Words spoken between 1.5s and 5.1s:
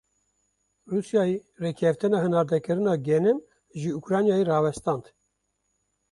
rêkevtina hinardekirina genim ji Ukraynayê rawestand.